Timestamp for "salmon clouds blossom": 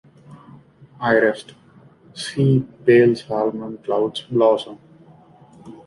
3.15-4.79